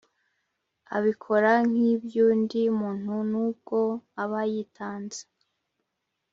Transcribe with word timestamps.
abikora 0.97 1.51
nk’iby’undi 1.69 2.61
muntu 2.79 3.13
n’ubwo 3.29 3.79
aba 4.23 4.41
yitanze 4.51 5.21